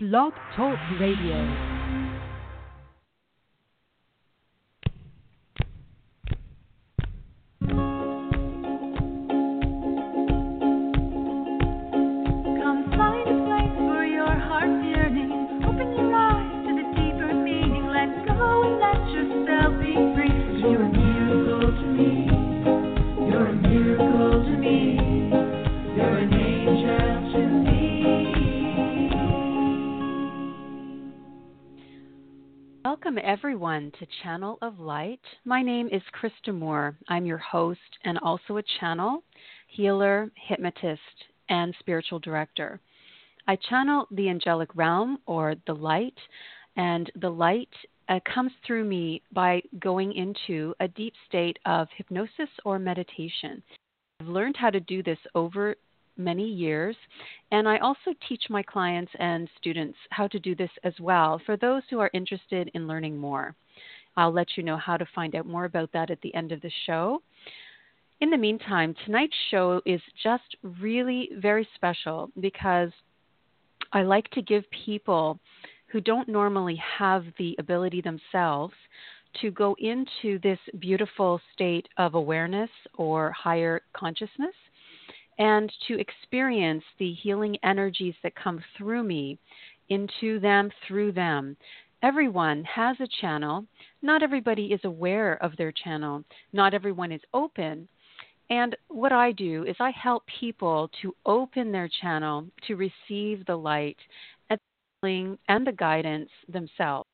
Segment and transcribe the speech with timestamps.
[0.00, 1.77] Blog Talk Radio.
[33.00, 35.20] Welcome, everyone, to Channel of Light.
[35.44, 36.96] My name is Krista Moore.
[37.08, 39.22] I'm your host and also a channel,
[39.68, 41.00] healer, hypnotist,
[41.48, 42.80] and spiritual director.
[43.46, 46.18] I channel the angelic realm or the light,
[46.76, 47.68] and the light
[48.08, 53.62] uh, comes through me by going into a deep state of hypnosis or meditation.
[54.18, 55.76] I've learned how to do this over
[56.18, 56.96] many years,
[57.50, 61.56] and I also teach my clients and students how to do this as well for
[61.56, 63.54] those who are interested in learning more.
[64.16, 66.60] I'll let you know how to find out more about that at the end of
[66.60, 67.22] the show.
[68.20, 72.90] In the meantime, tonight's show is just really very special because
[73.92, 75.38] I like to give people
[75.86, 78.74] who don't normally have the ability themselves
[79.40, 84.54] to go into this beautiful state of awareness or higher consciousness
[85.38, 89.38] and to experience the healing energies that come through me
[89.88, 91.56] into them, through them.
[92.02, 93.64] Everyone has a channel.
[94.02, 96.24] Not everybody is aware of their channel.
[96.52, 97.88] Not everyone is open.
[98.50, 103.56] And what I do is I help people to open their channel to receive the
[103.56, 103.98] light
[105.02, 107.07] and the guidance themselves.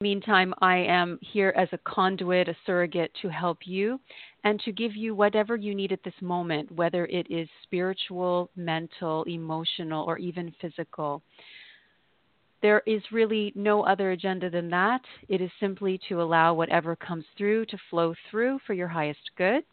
[0.00, 3.98] Meantime, I am here as a conduit, a surrogate to help you
[4.44, 9.24] and to give you whatever you need at this moment, whether it is spiritual, mental,
[9.24, 11.20] emotional, or even physical.
[12.62, 15.00] There is really no other agenda than that.
[15.28, 19.64] It is simply to allow whatever comes through to flow through for your highest good.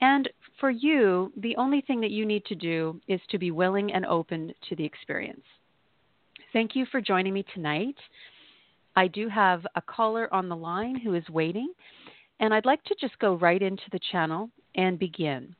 [0.00, 0.30] And
[0.60, 4.06] for you, the only thing that you need to do is to be willing and
[4.06, 5.44] open to the experience.
[6.54, 7.96] Thank you for joining me tonight.
[8.94, 11.72] I do have a caller on the line who is waiting,
[12.40, 15.54] and I'd like to just go right into the channel and begin.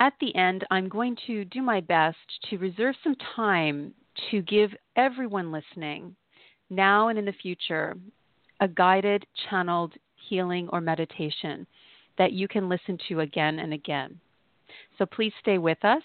[0.00, 2.18] At the end, I'm going to do my best
[2.50, 3.94] to reserve some time
[4.30, 6.14] to give everyone listening,
[6.70, 7.96] now and in the future,
[8.60, 9.94] a guided, channeled
[10.28, 11.66] healing or meditation
[12.18, 14.18] that you can listen to again and again.
[14.98, 16.02] So please stay with us,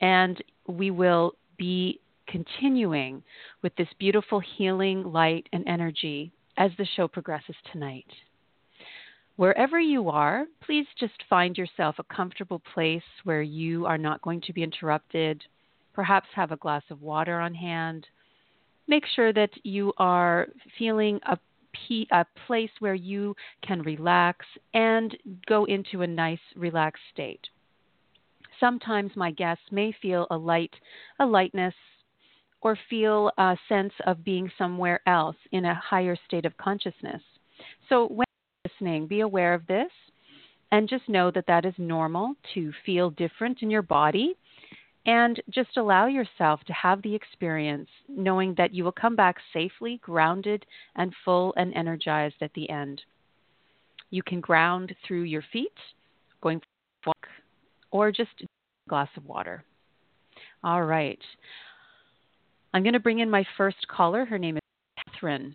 [0.00, 3.22] and we will be continuing
[3.62, 8.06] with this beautiful healing light and energy as the show progresses tonight.
[9.36, 14.40] Wherever you are, please just find yourself a comfortable place where you are not going
[14.42, 15.42] to be interrupted.
[15.94, 18.06] Perhaps have a glass of water on hand.
[18.88, 21.38] Make sure that you are feeling a,
[22.12, 23.34] a place where you
[23.66, 24.44] can relax
[24.74, 25.16] and
[25.46, 27.40] go into a nice, relaxed state.
[28.60, 30.74] Sometimes my guests may feel a light,
[31.18, 31.74] a lightness,
[32.62, 37.20] or feel a sense of being somewhere else in a higher state of consciousness.
[37.88, 38.26] So when
[38.64, 39.90] listening, be aware of this
[40.70, 44.34] and just know that that is normal to feel different in your body
[45.04, 50.00] and just allow yourself to have the experience knowing that you will come back safely,
[50.02, 53.02] grounded, and full and energized at the end.
[54.10, 55.72] You can ground through your feet,
[56.40, 57.28] going for a walk,
[57.90, 58.46] or just a
[58.88, 59.64] glass of water.
[60.62, 61.18] All right.
[62.74, 64.24] I'm going to bring in my first caller.
[64.24, 64.62] Her name is
[65.04, 65.54] Catherine.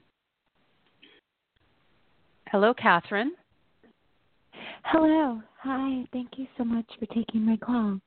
[2.52, 3.34] Hello, Catherine.
[4.84, 5.42] Hello.
[5.64, 6.06] Hi.
[6.14, 8.00] Thank you so much for taking my call.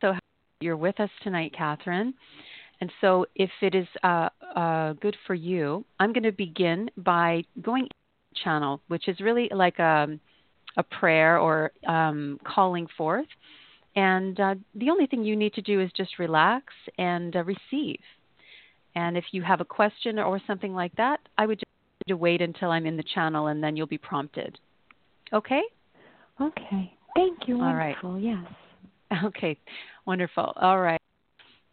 [0.00, 0.14] So
[0.60, 2.14] you're with us tonight, Catherine.
[2.80, 7.44] And so, if it is uh, uh, good for you, I'm going to begin by
[7.60, 7.86] going
[8.42, 10.08] channel, which is really like a,
[10.76, 13.26] a prayer or um, calling forth.
[13.94, 18.00] And uh, the only thing you need to do is just relax and uh, receive.
[18.94, 22.70] And if you have a question or something like that, I would just wait until
[22.70, 24.58] I'm in the channel and then you'll be prompted.
[25.32, 25.62] Okay?
[26.40, 26.92] Okay.
[27.14, 27.56] Thank you.
[27.60, 27.96] All right.
[28.02, 28.18] Wonderful.
[28.18, 28.44] Yes.
[29.24, 29.58] Okay,
[30.06, 30.54] wonderful.
[30.56, 30.98] All right.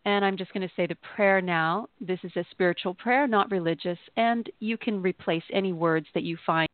[0.03, 1.87] And I'm just going to say the prayer now.
[2.01, 6.37] This is a spiritual prayer, not religious, and you can replace any words that you
[6.45, 6.67] find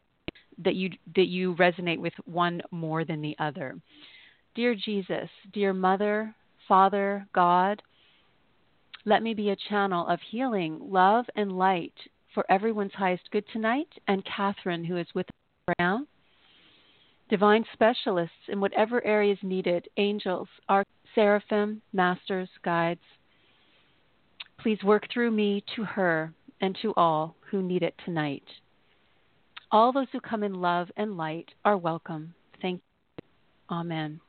[0.64, 3.76] that you that you resonate with one more than the other.
[4.56, 6.34] Dear Jesus, dear Mother,
[6.66, 7.82] Father, God,
[9.04, 11.94] let me be a channel of healing, love, and light
[12.34, 16.06] for everyone's highest good tonight, and Catherine, who is with us now.
[17.30, 23.02] Divine specialists in whatever areas needed, angels, arch, seraphim, masters, guides.
[24.62, 28.44] Please work through me to her and to all who need it tonight.
[29.70, 32.34] All those who come in love and light are welcome.
[32.62, 33.26] Thank you.
[33.70, 34.22] Amen.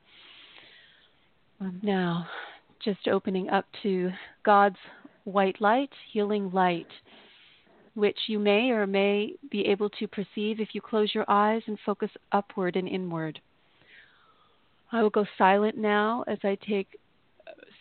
[1.82, 2.26] Now,
[2.84, 4.10] just opening up to
[4.44, 4.76] God's
[5.24, 6.86] white light, healing light,
[7.94, 11.78] which you may or may be able to perceive if you close your eyes and
[11.84, 13.40] focus upward and inward.
[14.92, 16.98] I will go silent now as I take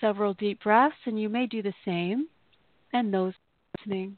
[0.01, 2.27] several deep breaths, and you may do the same,
[2.93, 3.33] and those
[3.77, 4.17] listening.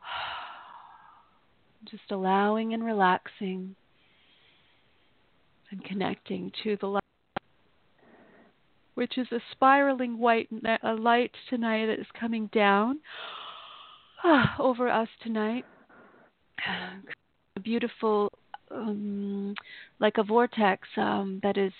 [1.90, 3.74] Just allowing and relaxing
[5.70, 7.01] and connecting to the light,
[8.94, 10.48] which is a spiraling white
[10.82, 13.00] a light tonight that is coming down
[14.58, 15.64] over us tonight.
[17.54, 18.32] A beautiful,
[18.70, 19.54] um,
[20.00, 21.72] like a vortex um, that is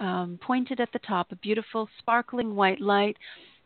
[0.00, 3.16] um, pointed at the top, a beautiful, sparkling white light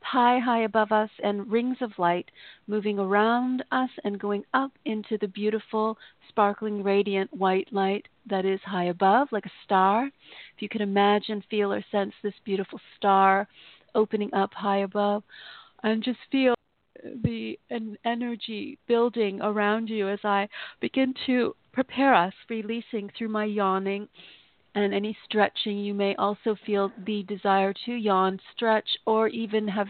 [0.03, 2.31] high, high above us, and rings of light
[2.67, 5.99] moving around us and going up into the beautiful,
[6.29, 10.07] sparkling, radiant white light that is high above, like a star.
[10.07, 13.49] If you can imagine, feel, or sense this beautiful star
[13.95, 15.23] opening up high above,
[15.83, 16.55] and just feel
[17.23, 20.49] the an energy building around you as I
[20.81, 24.09] begin to prepare us, releasing through my yawning
[24.76, 25.78] and any stretching.
[25.78, 29.88] You may also feel the desire to yawn, stretch, or even have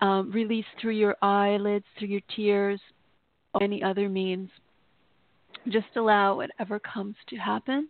[0.00, 2.80] um, released through your eyelids, through your tears,
[3.54, 4.50] or any other means.
[5.68, 7.88] Just allow whatever comes to happen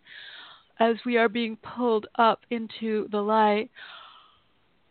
[0.80, 3.70] as we are being pulled up into the light.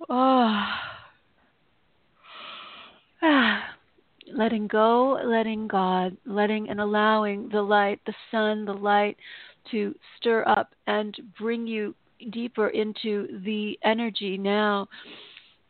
[0.09, 0.65] Oh.
[3.21, 3.63] Ah,
[4.33, 9.17] letting go, letting God, letting and allowing the light, the sun, the light
[9.71, 11.95] to stir up and bring you
[12.31, 14.87] deeper into the energy now.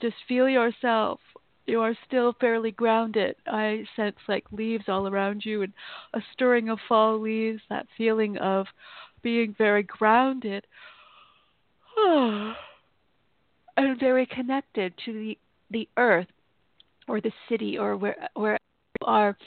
[0.02, 1.20] Just feel yourself.
[1.66, 3.36] You are still fairly grounded.
[3.46, 5.74] I sense like leaves all around you and
[6.14, 8.68] a stirring of fall leaves, that feeling of
[9.22, 10.66] being very grounded.
[13.78, 15.38] and very connected to the
[15.70, 16.28] the earth
[17.08, 18.58] or the city or where where
[19.02, 19.38] you are,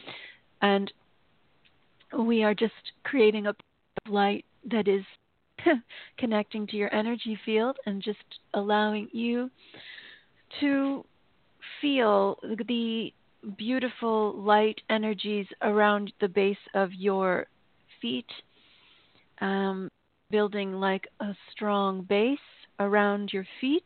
[0.62, 0.93] and
[2.19, 2.75] we are just
[3.05, 3.55] creating a
[4.09, 5.05] light that is
[6.19, 8.19] connecting to your energy field and just
[8.55, 9.51] allowing you
[10.61, 11.05] to
[11.81, 12.39] feel
[12.69, 13.13] the
[13.57, 17.47] beautiful light energies around the base of your
[18.03, 18.27] feet,
[19.41, 19.89] um,
[20.31, 22.39] building like a strong base
[22.79, 23.85] around your feet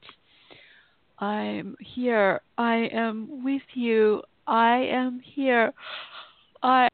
[1.19, 2.41] I'm here.
[2.59, 4.23] I am with you.
[4.47, 5.73] I am here.
[6.63, 6.89] I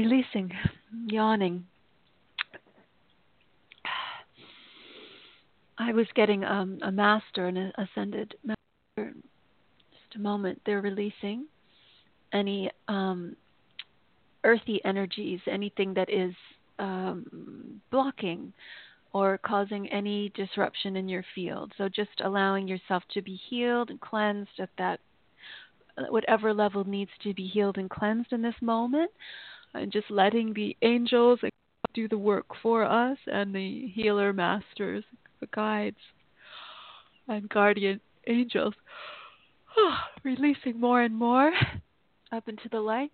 [0.00, 0.50] releasing,
[1.06, 1.64] yawning.
[5.78, 9.14] I was getting um, a master, an ascended master.
[9.92, 10.60] Just a moment.
[10.64, 11.46] They're releasing
[12.32, 13.36] any um,
[14.44, 16.34] earthy energies, anything that is
[16.78, 18.52] um, blocking
[19.12, 21.72] or causing any disruption in your field.
[21.76, 25.00] So just allowing yourself to be healed and cleansed at that
[26.08, 29.10] whatever level needs to be healed and cleansed in this moment
[29.74, 31.40] and just letting the angels
[31.94, 35.04] do the work for us and the healer masters,
[35.40, 35.96] the guides
[37.28, 38.74] and guardian angels
[40.24, 41.52] releasing more and more
[42.32, 43.12] up into the light.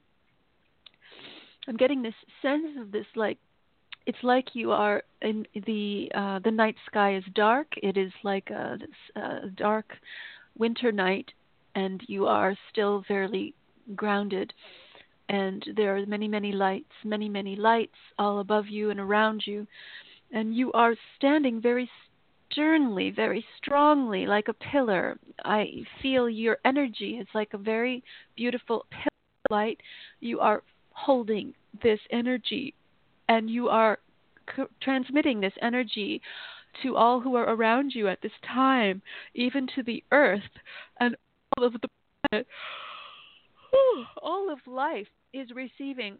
[1.68, 3.38] I'm getting this sense of this like
[4.06, 7.66] it's like you are in the uh, the night sky is dark.
[7.82, 8.78] It is like a,
[9.16, 9.92] a dark
[10.56, 11.32] winter night,
[11.74, 13.54] and you are still fairly
[13.96, 14.52] grounded.
[15.28, 19.66] And there are many, many lights, many, many lights all above you and around you,
[20.32, 21.90] and you are standing very
[22.50, 25.18] sternly, very strongly, like a pillar.
[25.44, 27.18] I feel your energy.
[27.20, 28.02] It's like a very
[28.36, 29.10] beautiful pillar
[29.50, 29.80] light.
[30.20, 32.74] You are holding this energy
[33.28, 33.98] and you are
[34.56, 36.22] c- transmitting this energy
[36.82, 39.02] to all who are around you at this time,
[39.34, 40.40] even to the earth
[41.00, 41.16] and
[41.56, 41.88] all of the
[42.30, 42.46] planet.
[44.22, 46.18] All of life is receiving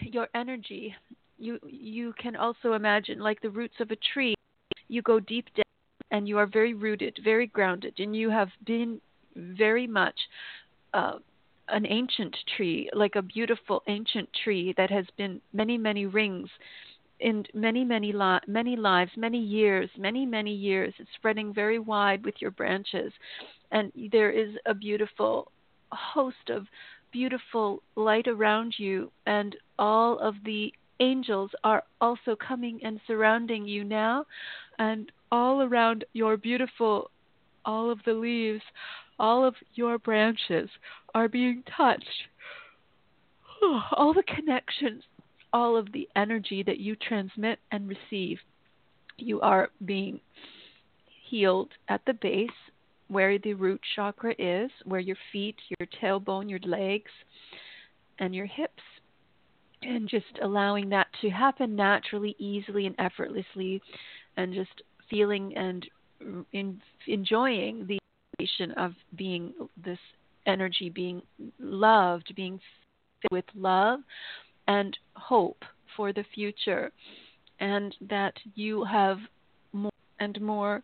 [0.00, 0.94] your energy.
[1.38, 4.34] You you can also imagine like the roots of a tree.
[4.88, 5.62] You go deep down
[6.10, 9.00] and you are very rooted, very grounded, and you have been
[9.34, 10.18] very much
[10.92, 11.18] uh,
[11.68, 16.48] an ancient tree, like a beautiful ancient tree that has been many, many rings
[17.20, 20.92] in many, many, li- many lives, many years, many, many years.
[20.98, 23.12] It's spreading very wide with your branches.
[23.70, 25.50] And there is a beautiful
[25.96, 26.66] host of
[27.12, 33.84] beautiful light around you, and all of the angels are also coming and surrounding you
[33.84, 34.24] now
[34.78, 37.10] and all around your beautiful,
[37.64, 38.62] all of the leaves,
[39.18, 40.68] all of your branches
[41.14, 42.06] are being touched.
[43.92, 45.04] All the connections,
[45.52, 48.38] all of the energy that you transmit and receive,
[49.18, 50.18] you are being
[51.28, 52.50] healed at the base
[53.08, 57.10] where the root chakra is, where your feet, your tailbone, your legs,
[58.18, 58.82] and your hips.
[59.82, 63.82] And just allowing that to happen naturally, easily, and effortlessly,
[64.36, 65.84] and just feeling and
[66.52, 67.98] in, enjoying the
[68.38, 69.52] sensation of being
[69.84, 69.98] this
[70.46, 71.22] energy, being
[71.58, 72.60] loved, being
[73.22, 74.00] filled with love
[74.68, 75.64] and hope
[75.96, 76.90] for the future,
[77.60, 79.18] and that you have
[79.72, 79.90] more
[80.20, 80.82] and more.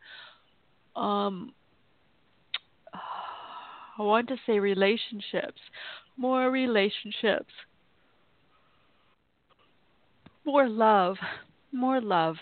[0.96, 1.52] Um,
[3.98, 5.60] I want to say relationships,
[6.16, 7.52] more relationships,
[10.44, 11.16] more love,
[11.72, 12.36] more love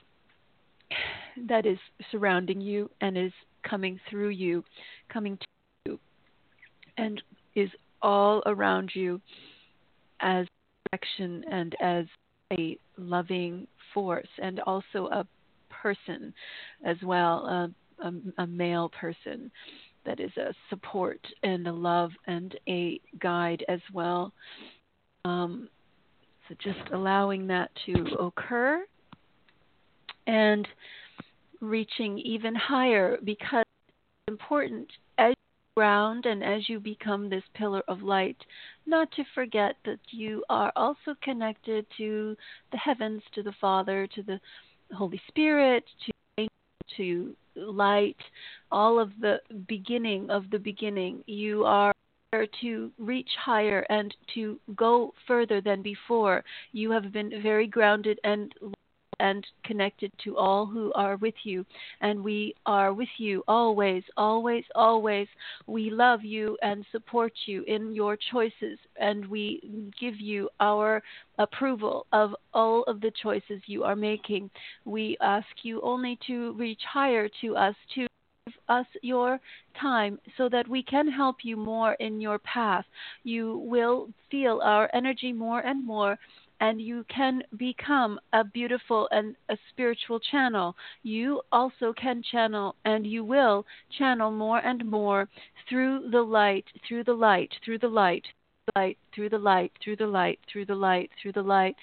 [1.48, 1.78] that is
[2.10, 3.32] surrounding you and is
[3.68, 4.62] coming through you,
[5.08, 5.46] coming to
[5.86, 5.98] you,
[6.98, 7.22] and
[7.54, 7.70] is
[8.02, 9.20] all around you
[10.20, 10.46] as
[10.84, 12.04] protection and as
[12.52, 15.26] a loving force, and also a
[15.70, 16.32] person
[16.84, 19.50] as well, a, a, a male person
[20.06, 24.32] that is a support and a love and a guide as well.
[25.24, 25.68] Um,
[26.48, 28.84] so just allowing that to occur
[30.26, 30.66] and
[31.60, 35.34] reaching even higher because it's important as you
[35.74, 38.38] ground and as you become this pillar of light,
[38.86, 42.36] not to forget that you are also connected to
[42.72, 44.40] the heavens, to the Father, to the
[44.92, 46.12] Holy Spirit, to
[46.96, 48.16] to light,
[48.70, 51.22] all of the beginning of the beginning.
[51.26, 51.92] You are
[52.60, 56.44] to reach higher and to go further than before.
[56.72, 58.52] You have been very grounded and
[59.20, 61.64] and connected to all who are with you.
[62.00, 65.28] And we are with you always, always, always.
[65.66, 71.02] We love you and support you in your choices, and we give you our
[71.38, 74.50] approval of all of the choices you are making.
[74.84, 78.06] We ask you only to reach higher to us, to
[78.46, 79.40] give us your
[79.80, 82.84] time so that we can help you more in your path.
[83.24, 86.18] You will feel our energy more and more
[86.60, 90.74] and you can become a beautiful and a spiritual channel.
[91.02, 93.66] You also can channel, and you will
[93.98, 95.28] channel more and more
[95.68, 98.24] through the light, through the light, through the light,
[98.74, 101.76] light, through the light, through the light, through the light, through the light.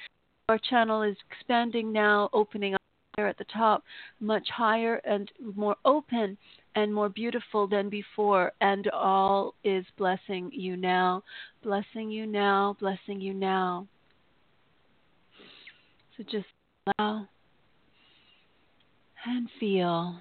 [0.50, 2.82] Our channel is expanding now, opening up
[3.16, 3.84] there at the top,
[4.20, 6.38] much higher and more open
[6.76, 11.24] and more beautiful than before, and all is blessing you now,
[11.62, 13.88] blessing you now, blessing you now.
[16.32, 16.46] Just
[17.00, 17.28] allow
[19.26, 20.20] and feel.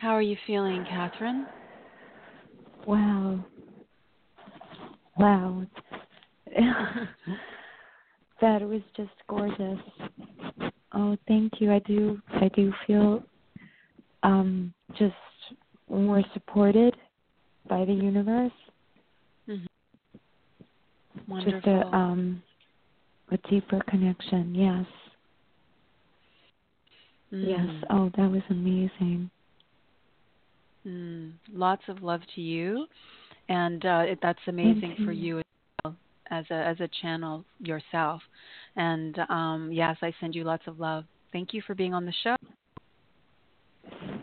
[0.00, 1.46] How are you feeling, Catherine?
[2.86, 3.44] Wow.
[5.18, 5.66] Wow.
[8.40, 9.78] that was just gorgeous.
[10.92, 11.72] Oh, thank you.
[11.72, 13.22] I do I do feel
[14.22, 15.14] um just
[15.88, 16.94] more supported
[17.68, 18.52] by the universe
[21.28, 21.60] Wonderful.
[21.60, 22.42] Just a um
[23.30, 24.54] a deeper connection.
[24.54, 24.86] Yes.
[27.32, 27.48] Mm.
[27.48, 27.84] Yes.
[27.90, 29.30] Oh, that was amazing.
[30.86, 31.32] Mm.
[31.52, 32.86] Lots of love to you,
[33.48, 35.04] and uh, it, that's amazing you.
[35.04, 35.42] for you
[36.30, 38.22] as a as a channel yourself.
[38.76, 41.04] And um, yes, I send you lots of love.
[41.32, 42.36] Thank you for being on the show.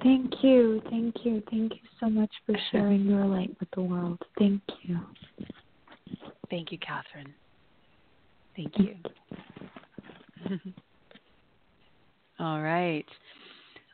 [0.02, 4.20] Thank you, thank you, thank you so much for sharing your light with the world.
[4.38, 5.00] Thank you.
[6.54, 7.34] Thank you, Catherine.
[8.56, 8.96] Thank you.
[12.40, 13.08] All right.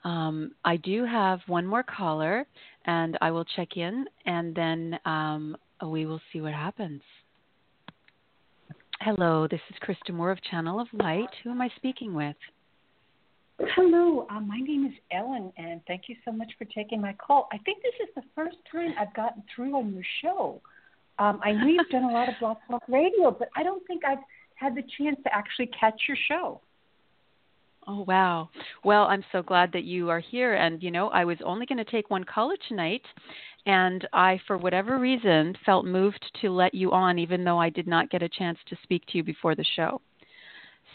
[0.04, 2.46] Um, I do have one more caller,
[2.84, 7.02] and I will check in, and then um, we will see what happens.
[9.00, 11.30] Hello, this is Krista Moore of Channel of Light.
[11.46, 12.36] Who am I speaking with?
[13.74, 17.48] Hello, uh, my name is Ellen, and thank you so much for taking my call.
[17.54, 20.62] I think this is the first time I've gotten through on your show.
[21.20, 24.04] Um, I know you've done a lot of Blog Talk Radio, but I don't think
[24.06, 24.24] I've
[24.56, 26.62] had the chance to actually catch your show.
[27.88, 28.50] Oh wow.
[28.84, 31.84] Well, I'm so glad that you are here and you know, I was only going
[31.84, 33.02] to take one caller tonight
[33.66, 37.88] and I for whatever reason felt moved to let you on even though I did
[37.88, 40.02] not get a chance to speak to you before the show.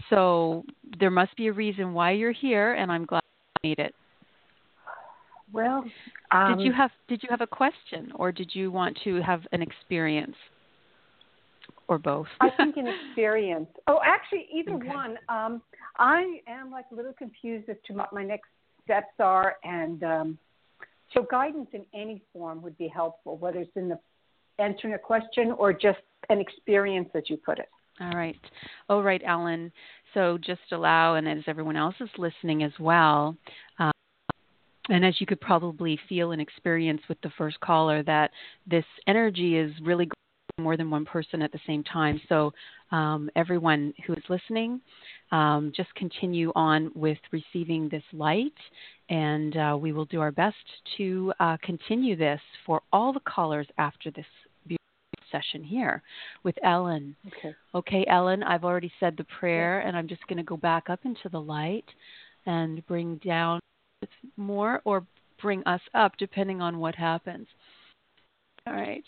[0.09, 0.65] So
[0.99, 3.23] there must be a reason why you're here and I'm glad
[3.63, 3.95] you made it.
[5.55, 5.85] Well,
[6.31, 9.43] um, did you have did you have a question or did you want to have
[9.53, 10.37] an experience?
[11.89, 12.27] or both?
[12.41, 13.69] I think an experience.
[13.87, 14.89] Oh, actually, either okay.
[14.89, 15.19] one.
[15.29, 15.61] Um,
[15.99, 18.49] I am like a little confused as to what my next
[18.85, 20.39] steps are, and um,
[21.13, 23.99] so guidance in any form would be helpful, whether it's in the
[24.59, 25.99] answering a question or just
[26.31, 27.69] an experience as you put it.
[28.01, 28.37] All right.
[28.89, 29.71] All right, Ellen.
[30.15, 33.37] So just allow, and as everyone else is listening as well,
[33.79, 33.93] um,
[34.89, 38.31] and as you could probably feel and experience with the first caller, that
[38.67, 40.15] this energy is really going
[40.65, 42.21] more than one person at the same time.
[42.29, 42.53] So
[42.93, 44.81] um, everyone who is listening,
[45.33, 48.53] um, just continue on with receiving this light,
[49.09, 50.57] and uh, we will do our best
[50.99, 54.27] to uh, continue this for all the callers after this
[55.33, 56.01] session here
[56.45, 57.17] with Ellen.
[57.27, 57.55] Okay.
[57.75, 61.01] Okay, Ellen, I've already said the prayer, and I'm just going to go back up
[61.05, 61.87] into the light
[62.47, 63.59] and bring down
[64.37, 65.07] more or
[65.41, 67.47] bring us up, depending on what happens.
[68.67, 69.05] All right.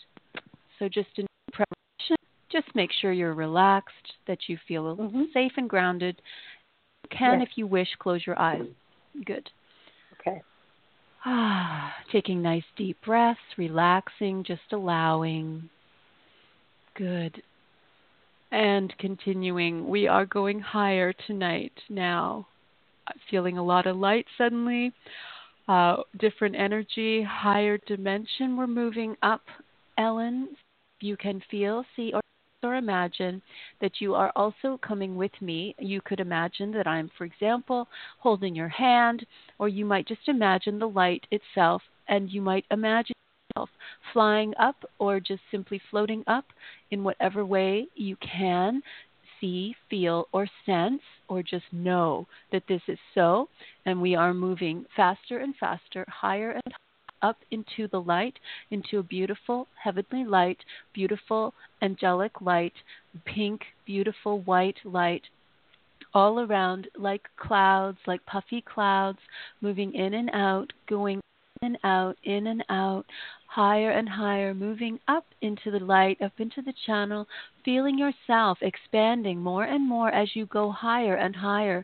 [0.78, 2.16] So just in preparation,
[2.50, 3.94] just make sure you're relaxed,
[4.26, 5.22] that you feel mm-hmm.
[5.32, 6.20] safe and grounded.
[7.04, 7.48] You can, yes.
[7.50, 8.66] if you wish, close your eyes.
[9.24, 9.48] Good.
[10.20, 10.42] Okay.
[11.24, 15.68] Ah, taking nice deep breaths, relaxing, just allowing.
[16.94, 17.42] Good.
[18.52, 22.46] And continuing, we are going higher tonight now.
[23.30, 24.92] Feeling a lot of light suddenly,
[25.68, 28.56] uh, different energy, higher dimension.
[28.56, 29.42] We're moving up,
[29.98, 30.48] Ellen.
[31.00, 32.20] You can feel, see, or
[32.62, 33.40] or imagine
[33.80, 35.74] that you are also coming with me.
[35.78, 37.86] You could imagine that I'm, for example,
[38.18, 39.24] holding your hand,
[39.58, 43.14] or you might just imagine the light itself, and you might imagine
[43.54, 43.70] yourself
[44.12, 46.46] flying up or just simply floating up
[46.90, 48.82] in whatever way you can
[49.46, 53.48] see, feel, or sense, or just know that this is so.
[53.84, 56.74] And we are moving faster and faster, higher and
[57.22, 58.34] up into the light,
[58.70, 60.58] into a beautiful heavenly light,
[60.92, 62.74] beautiful angelic light,
[63.24, 65.22] pink, beautiful white light,
[66.12, 69.18] all around like clouds, like puffy clouds,
[69.60, 71.20] moving in and out, going
[71.62, 73.06] in and out, in and out,
[73.56, 77.26] higher and higher, moving up into the light, up into the channel,
[77.64, 81.82] feeling yourself expanding more and more as you go higher and higher.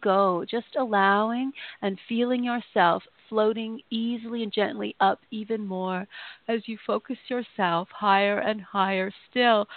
[0.00, 6.06] Go, just allowing and feeling yourself floating easily and gently up even more
[6.48, 9.68] as you focus yourself higher and higher still.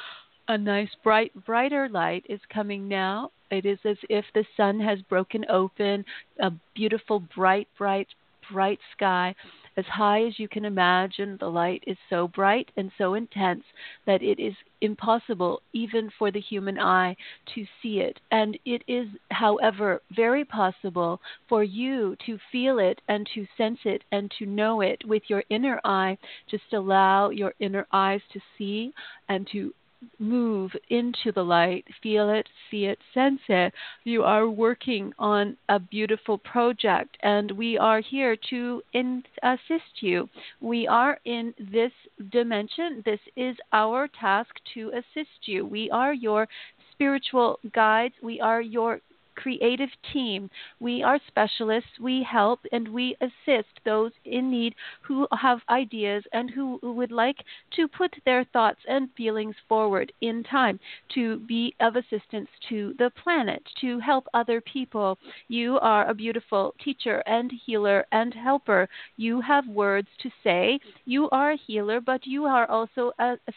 [0.48, 3.32] A nice bright brighter light is coming now.
[3.52, 6.06] It is as if the sun has broken open,
[6.40, 8.08] a beautiful bright bright
[8.50, 9.36] bright sky
[9.78, 11.38] as high as you can imagine.
[11.40, 13.64] The light is so bright and so intense
[14.06, 17.16] that it is impossible even for the human eye
[17.56, 18.20] to see it.
[18.32, 24.04] And it is, however, very possible for you to feel it and to sense it
[24.12, 26.18] and to know it with your inner eye.
[26.50, 28.92] Just allow your inner eyes to see
[29.30, 29.74] and to
[30.20, 33.74] move into the light, feel it, see it, sense it.
[34.04, 40.30] You are working on a beautiful project, and we are here to in, assist you.
[40.62, 41.92] We are in this
[42.32, 43.02] dimension.
[43.06, 45.66] This is our task to assist you.
[45.66, 46.48] We are your
[46.92, 48.16] spiritual guides.
[48.24, 49.00] We are your
[49.38, 50.50] creative team.
[50.80, 52.00] We are specialists.
[52.02, 57.38] We help and we assist those in need who have ideas and who would like
[57.76, 60.80] to put their thoughts and feelings forward in time
[61.14, 65.18] to be of assistance to the planet, to help other people.
[65.48, 68.90] You are a beautiful teacher and healer and helper.
[69.16, 70.80] You have words to say.
[71.06, 73.54] You are a healer, but you are also a, a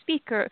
[0.00, 0.48] speaker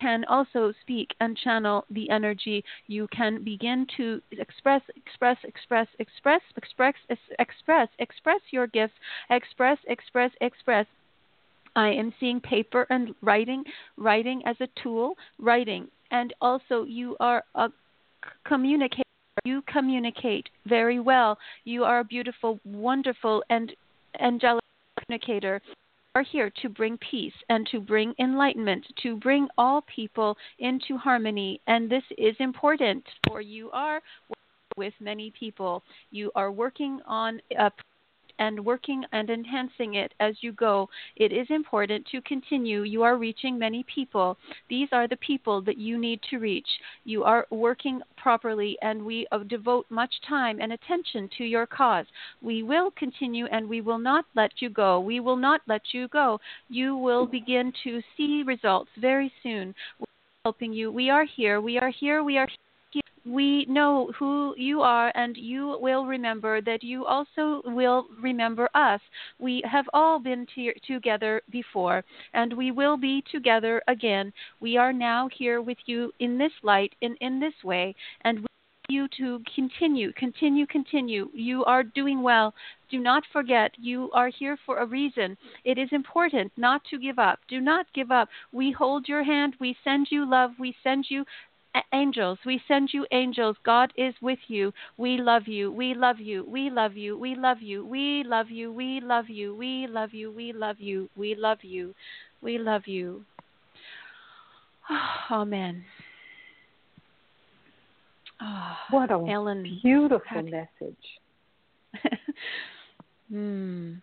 [0.00, 2.64] can also speak and channel the energy.
[2.86, 6.94] You can begin to express, express, express, express, express,
[7.38, 8.94] express, express your gifts,
[9.30, 10.86] express, express, express.
[11.76, 13.64] I am seeing paper and writing,
[13.96, 17.68] writing as a tool, writing, and also you are a
[18.46, 19.02] communicator.
[19.44, 21.38] You communicate very well.
[21.64, 23.72] You are a beautiful, wonderful, and
[24.20, 24.64] angelic
[24.98, 25.62] communicator
[26.18, 31.60] are here to bring peace and to bring enlightenment, to bring all people into harmony.
[31.68, 34.00] And this is important, for you are
[34.76, 35.84] with many people.
[36.10, 37.70] You are working on a
[38.38, 40.88] and working and enhancing it as you go.
[41.16, 42.82] It is important to continue.
[42.82, 44.36] You are reaching many people.
[44.68, 46.68] These are the people that you need to reach.
[47.04, 52.06] You are working properly, and we uh, devote much time and attention to your cause.
[52.42, 55.00] We will continue and we will not let you go.
[55.00, 56.40] We will not let you go.
[56.68, 59.74] You will begin to see results very soon.
[59.98, 60.06] We're
[60.44, 60.90] helping you.
[60.92, 61.60] We are here.
[61.60, 62.22] We are here.
[62.22, 62.67] We are here
[63.28, 69.00] we know who you are, and you will remember that you also will remember us.
[69.38, 74.32] We have all been to- together before, and we will be together again.
[74.60, 78.46] We are now here with you in this light, in, in this way, and we
[78.88, 81.28] you to continue, continue, continue.
[81.34, 82.54] You are doing well.
[82.90, 85.36] Do not forget, you are here for a reason.
[85.64, 87.38] It is important not to give up.
[87.48, 88.30] Do not give up.
[88.50, 89.56] We hold your hand.
[89.60, 90.52] We send you love.
[90.58, 91.26] We send you
[91.92, 92.38] angels.
[92.44, 93.56] We send you angels.
[93.64, 94.72] God is with you.
[94.96, 95.70] We love you.
[95.70, 96.44] We love you.
[96.48, 97.18] We love you.
[97.18, 97.84] We love you.
[97.84, 98.72] We love you.
[98.72, 99.54] We love you.
[99.54, 100.32] We love you.
[100.32, 101.08] We love you.
[101.16, 101.94] We love you.
[102.40, 103.24] We love you.
[105.30, 105.84] Amen.
[108.40, 110.96] Oh, what a Ellen, beautiful message.
[113.30, 113.94] Hmm.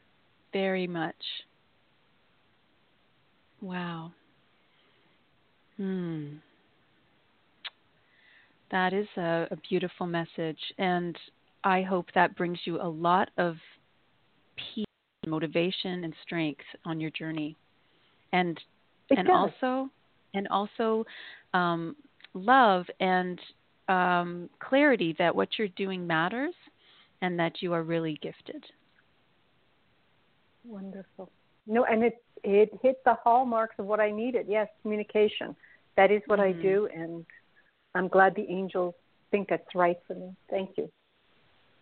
[0.54, 1.16] very much.
[3.62, 4.12] Wow.
[5.78, 6.36] Hmm.
[8.72, 11.16] That is a, a beautiful message, and
[11.64, 13.56] I hope that brings you a lot of
[14.56, 14.86] peace,
[15.28, 17.56] motivation, and strength on your journey,
[18.34, 18.60] and
[19.10, 19.52] it and does.
[19.62, 19.90] also
[20.34, 21.06] and also
[21.54, 21.96] um,
[22.34, 23.40] love and
[23.88, 26.54] um, clarity that what you're doing matters,
[27.22, 28.64] and that you are really gifted.
[30.64, 31.30] Wonderful.
[31.68, 34.48] No, and it it hit the hallmarks of what I needed.
[34.50, 35.56] Yes, communication.
[35.98, 36.60] That is what mm-hmm.
[36.60, 37.26] I do, and
[37.96, 38.94] I'm glad the angels
[39.32, 40.36] think that's right for me.
[40.50, 40.90] Thank you.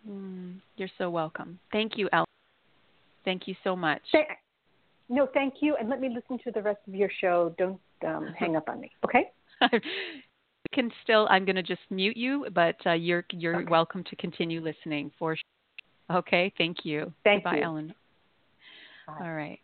[0.08, 1.58] Mm, you're so welcome.
[1.72, 2.26] Thank you, Ellen.
[3.24, 4.02] Thank you so much.
[5.08, 7.54] no, thank you, and let me listen to the rest of your show.
[7.58, 9.30] Don't um, hang up on me, okay?
[10.74, 11.26] can still.
[11.30, 13.70] I'm going to just mute you, but uh, you're you're okay.
[13.70, 16.18] welcome to continue listening for sure.
[16.18, 17.12] Okay, thank you.
[17.22, 17.62] Thank Bye, you.
[17.62, 17.94] Ellen.
[19.06, 19.14] Bye.
[19.20, 19.58] All right.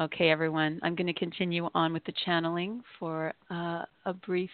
[0.00, 0.80] Okay, everyone.
[0.82, 4.50] I'm going to continue on with the channeling for uh, a brief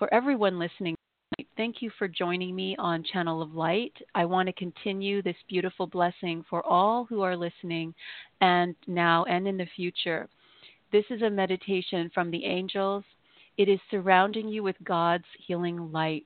[0.00, 0.96] for everyone listening.
[1.58, 3.92] Thank you for joining me on Channel of Light.
[4.14, 7.94] I want to continue this beautiful blessing for all who are listening
[8.40, 10.26] and now and in the future.
[10.90, 13.04] This is a meditation from the angels.
[13.58, 16.24] It is surrounding you with God's healing light.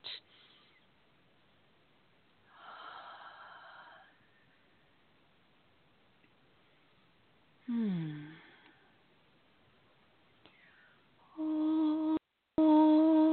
[7.67, 8.11] Hmm.
[11.41, 13.24] Oh.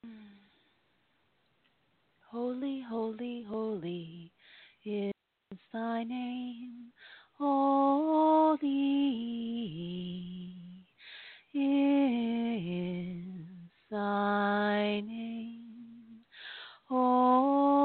[0.00, 0.08] Hmm.
[2.30, 4.32] Holy, holy, holy
[4.86, 5.12] is
[5.72, 6.92] thy name.
[7.38, 8.58] Holy
[11.54, 13.26] is
[13.90, 16.24] thy name.
[16.88, 17.81] Holy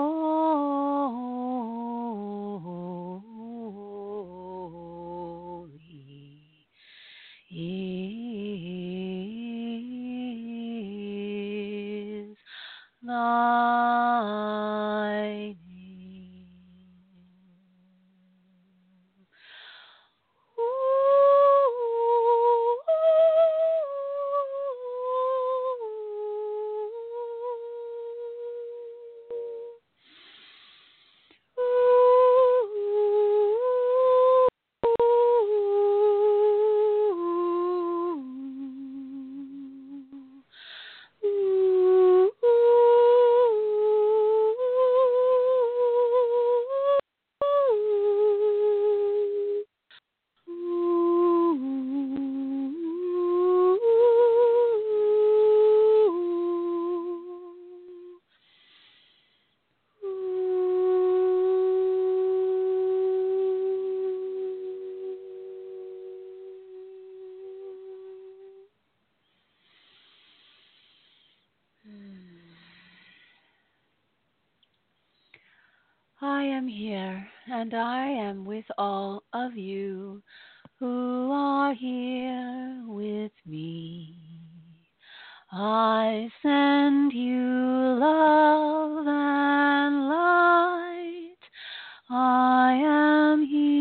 [92.10, 93.77] I am here.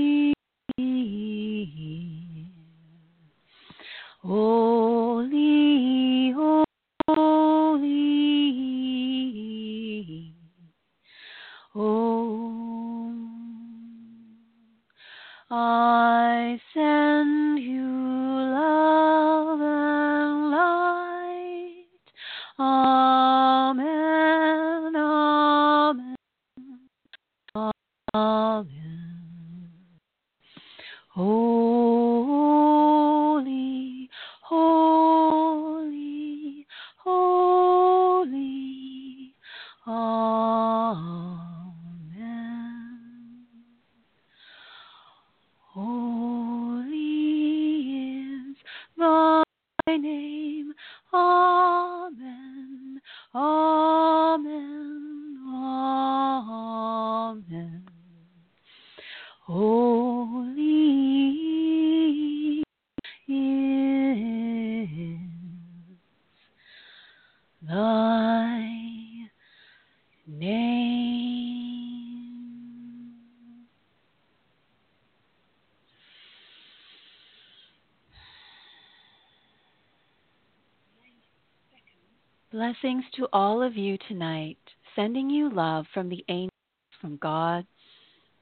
[82.86, 84.58] Blessings to all of you tonight,
[84.94, 86.52] sending you love from the angels,
[87.00, 87.66] from God,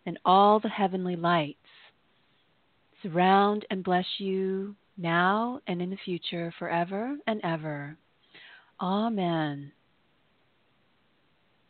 [0.05, 1.57] and all the heavenly lights.
[3.03, 7.97] Surround and bless you now and in the future, forever and ever.
[8.83, 9.73] Amen.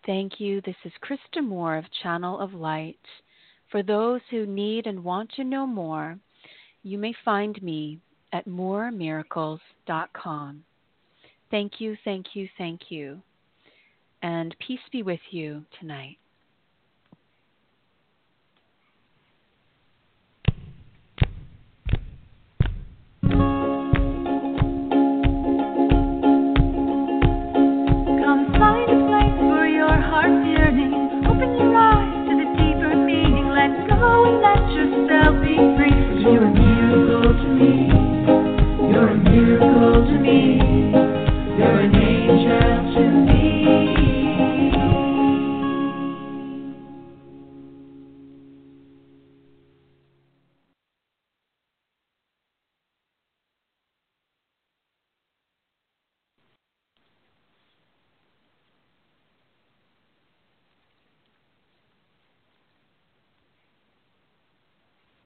[0.05, 0.61] Thank you.
[0.63, 2.99] This is Krista Moore of Channel of Light.
[3.71, 6.19] For those who need and want to know more,
[6.83, 8.01] you may find me
[8.33, 10.65] at mooremiracles.com.
[11.55, 13.23] Thank you, thank you, thank you.
[14.25, 16.17] And peace be with you tonight.